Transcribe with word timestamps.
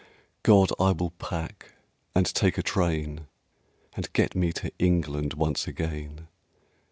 God! 0.41 0.71
I 0.79 0.93
will 0.93 1.11
pack, 1.11 1.73
and 2.15 2.25
take 2.25 2.57
a 2.57 2.63
train, 2.63 3.27
And 3.95 4.11
get 4.13 4.33
me 4.33 4.51
to 4.53 4.71
England 4.79 5.35
once 5.35 5.67
again! 5.67 6.27